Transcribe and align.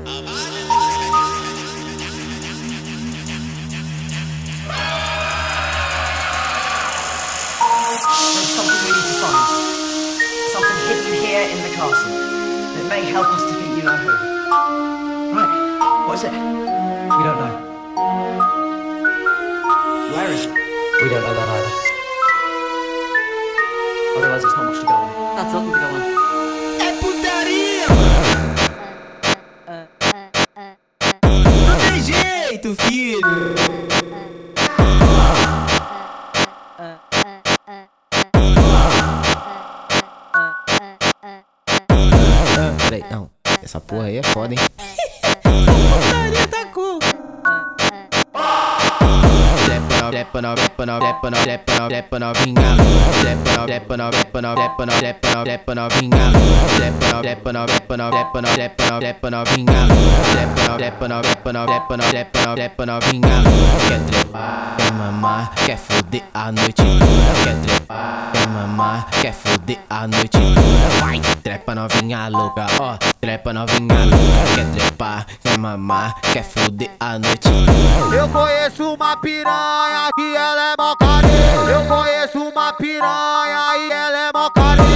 There's 0.00 0.16
something 8.56 8.80
we 8.80 8.90
need 8.96 9.04
to 9.04 9.16
find. 9.20 9.44
Something 10.52 10.78
hidden 10.88 11.12
here 11.20 11.44
in 11.44 11.58
the 11.60 11.68
castle 11.76 12.16
that 12.16 12.86
may 12.88 13.02
help 13.10 13.28
us 13.28 13.42
to 13.44 13.52
figure 13.52 13.90
out 13.90 14.00
who. 14.00 14.08
Right, 15.36 15.52
what 16.08 16.14
is 16.16 16.24
it? 16.24 16.32
We 16.32 16.36
don't 17.20 17.36
know. 17.36 17.52
We 21.02 21.08
don't 21.08 21.22
know 21.22 21.34
that 21.34 21.48
either. 21.48 21.72
I 24.16 24.18
realise 24.22 24.42
there's 24.42 24.56
not 24.56 24.64
much 24.64 24.80
to 24.80 24.86
go 24.86 24.92
on. 24.92 25.36
That's 25.36 25.52
nothing 25.52 25.72
to 25.72 25.78
go 25.78 25.86
on. 25.86 26.29
Peraí, 42.90 43.04
não. 43.08 43.30
Essa 43.62 43.80
porra 43.80 44.06
aí 44.06 44.16
é 44.16 44.22
foda, 44.24 44.52
hein? 44.52 44.58
No, 50.10 50.18
depa 50.18 50.40
no, 50.40 50.54
depa 50.54 50.86
no, 50.86 50.98
depa 50.98 51.30
no, 51.30 51.88
depa 51.88 52.18
no, 52.18 52.32
vinga. 52.34 52.76
Depa 53.22 53.56
no, 53.56 53.66
depa 53.66 53.96
no, 53.96 54.10
depa 54.10 54.40
no, 54.40 54.54
depa 54.54 54.86
no, 61.96 62.10
depa 62.10 62.44
no, 62.46 62.54
depa 62.56 62.86
no, 62.86 63.00
vinga. 63.00 63.42
Quer 63.88 64.00
trepar, 64.06 64.76
quer 64.76 64.92
mamar, 64.92 65.52
foder 65.76 66.22
a 66.34 66.50
noite 66.52 66.82
toda. 66.82 67.06
Quer 67.44 67.56
trepar, 67.62 68.32
quer 68.32 68.48
mamar, 68.48 69.06
quer 69.20 69.32
foder 69.32 69.78
a 69.88 70.06
noite 70.06 70.38
toda. 70.38 70.88
Vai, 71.00 71.20
trepa 71.42 71.74
novinha 71.74 72.28
louca, 72.28 72.66
ó. 72.80 72.96
Trepa 73.20 73.52
novinha 73.52 74.06
louca, 74.06 74.54
quer 74.54 74.79
mamar, 75.60 76.14
quer 76.32 76.42
foder 76.42 76.90
a 76.98 77.18
noite. 77.18 77.48
Eu 78.16 78.28
conheço 78.30 78.94
uma 78.94 79.16
piranha 79.18 80.08
que 80.16 80.34
ela 80.34 80.72
é 80.72 80.74
mó 80.78 80.96
careta. 80.96 81.70
Eu 81.70 81.86
conheço 81.86 82.38
uma 82.48 82.72
piranha 82.72 83.76
e 83.76 83.92
ela 83.92 84.18
é 84.18 84.30
mó 84.34 84.50
careta. 84.50 84.90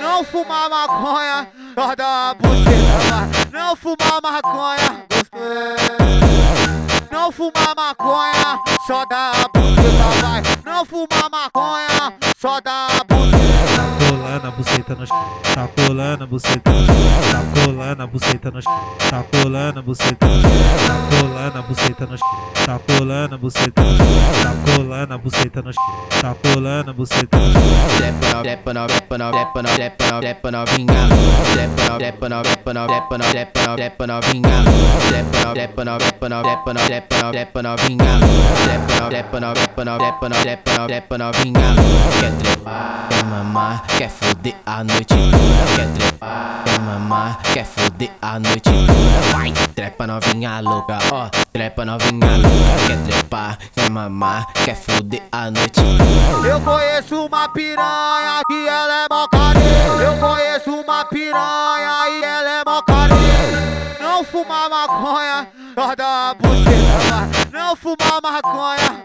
Não 0.00 0.24
fumar 0.24 0.70
maconha, 0.70 1.46
só 1.74 1.94
a 1.98 2.34
buceta. 2.34 3.50
Não 3.52 3.76
fumar 3.76 4.20
maconha, 4.22 5.04
não 7.10 7.30
fumar 7.30 7.74
maconha, 7.76 8.60
só 8.86 9.04
dá 9.04 9.30
a 9.30 9.48
buceta, 9.48 10.20
vai. 10.22 10.42
Não 10.64 10.84
fumar 10.84 11.30
maconha, 11.30 12.14
só 12.38 12.60
dá 12.60 12.86
a 12.86 12.91
buceta 14.52 14.94
no 14.94 15.06
tá 15.54 15.68
colando 15.68 16.26
buceta 16.26 16.70
tá 17.32 17.42
colando 17.54 18.06
buceta 18.08 18.50
no 18.50 18.60
tá 19.10 19.24
colando 19.30 19.82
buceta 19.82 20.26
tá 20.26 21.18
colando 21.18 21.62
buceta 21.62 22.06
no 22.06 22.16
tá 22.66 22.78
colando 22.78 23.38
buceta 23.38 23.82
tá 24.42 24.54
colando 24.64 25.18
buceta 25.18 25.62
no 25.62 25.72
tá 26.22 26.36
colando 26.40 26.94
buceta. 26.94 27.36
Depa 27.98 28.32
no, 28.32 28.42
depa 28.42 28.72
no, 28.72 28.86
depa 28.86 29.18
no, 29.18 29.32
depa 29.32 29.62
no, 29.62 29.76
depa 29.76 30.10
no, 30.12 30.20
depa 30.20 30.64
vinga. 30.70 31.08
Depa 31.56 31.88
no, 31.90 31.98
depa 31.98 32.28
no, 32.28 32.42
depa 32.42 32.72
no, 32.72 32.86
depa 32.86 33.18
no, 33.18 33.76
depa 33.76 34.06
no, 34.06 34.20
vinga. 34.20 34.56
Depa 35.10 35.44
no, 35.44 35.54
depa 35.54 35.84
no, 35.84 35.98
depa 35.98 36.28
no, 36.28 36.42
depa 36.42 36.72
depa 36.82 37.22
no, 37.22 37.32
depa 37.32 37.76
vinga. 37.82 38.12
Depa 38.66 39.00
no, 39.00 39.08
depa 39.10 39.40
no, 39.40 39.54
depa 39.54 39.84
no, 39.84 39.98
depa 39.98 40.78
no, 40.78 40.86
depa 40.86 41.32
vinga. 41.42 41.68
Quer 42.20 42.32
trepar, 42.38 43.08
quer 43.08 43.24
mamar, 43.24 43.82
quer 43.98 44.10
foder 44.10 44.41
a 44.66 44.82
noite 44.82 45.14
toda. 45.14 45.76
Quer 45.76 45.88
trepar, 45.92 46.62
quer 46.64 46.80
mamar, 46.80 47.38
quer 47.52 47.64
foder 47.64 48.10
a 48.20 48.38
noite 48.38 48.62
toda. 48.62 49.32
Vai, 49.32 49.52
trepa 49.74 50.06
novinha 50.06 50.60
louca, 50.60 50.98
ó. 51.12 51.28
Trepa 51.52 51.84
novinha 51.84 52.36
louca, 52.38 52.86
quer 52.86 52.98
trepar, 53.04 53.58
quer 53.74 53.90
mamar, 53.90 54.52
quer 54.64 54.74
foder 54.74 55.22
a 55.30 55.50
noite 55.50 55.80
toda. 55.80 56.48
Eu 56.48 56.60
conheço 56.60 57.26
uma 57.26 57.48
piranha 57.50 58.42
que 58.48 58.68
ela 58.68 59.04
é 59.04 59.06
mó 59.10 59.28
careta. 59.28 60.02
Eu 60.02 60.18
conheço 60.18 60.70
uma 60.72 61.04
piranha 61.04 62.08
e 62.10 62.24
ela 62.24 62.50
é 62.50 62.62
mó 62.66 62.82
careta. 62.82 63.22
Não 64.00 64.24
fumar 64.24 64.68
maconha, 64.68 65.48
dá 65.96 66.30
a 66.30 66.34
buceta. 66.34 67.48
Não 67.52 67.76
fumar 67.76 68.20
maconha, 68.20 69.04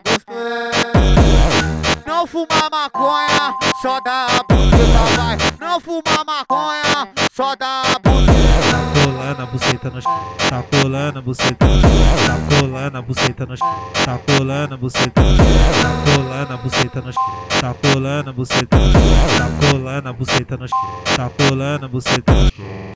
não 2.28 2.46
fumar 2.46 2.70
maconha, 2.70 3.56
só 3.82 4.02
dá 4.02 4.28
buceta, 4.50 5.16
vai. 5.16 5.38
Não 5.60 5.80
fumar 5.80 6.26
maconha, 6.26 7.08
só 7.32 7.56
dá 7.56 7.84
buceta. 8.04 9.06
colando 9.06 9.42
a 9.42 9.46
buceta 9.46 9.90
no 9.90 10.02
tá 10.02 10.64
colando 10.64 11.20
a 11.20 11.22
buceta 11.22 11.66
no 11.66 11.82
tá 11.82 12.60
colando 12.60 12.98
a 12.98 13.02
buceta 13.02 13.46
no 13.46 13.56
tá 13.56 14.20
colando 14.28 14.74
a 14.74 14.78
buceta 14.78 15.22
no 15.22 15.38
tá 15.38 16.04
colando 16.14 16.54
a 16.54 16.58
buceta 16.58 17.02
no 17.02 17.14
tá 17.62 17.74
colando 17.74 18.30
a 18.30 18.34
buceta 18.34 18.78
no 18.78 18.94
tá 19.38 19.72
colando 19.72 20.10
a 20.10 20.14
buceta 20.14 20.58
no 20.58 20.68
tá 21.16 21.30
colando 21.30 21.86
a 21.86 21.88
buceta 21.88 22.34
no. 22.34 22.78